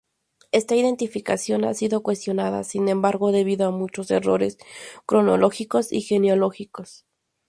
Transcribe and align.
Esta 0.51 0.75
identificación 0.75 1.63
ha 1.63 1.75
sido 1.75 2.01
cuestionada, 2.01 2.63
sin 2.63 2.89
embargo, 2.89 3.31
debido 3.31 3.67
a 3.67 3.71
muchos 3.71 4.09
errores 4.09 4.57
cronológicos 5.05 5.93
y 5.93 6.01
genealógicos. 6.01 7.05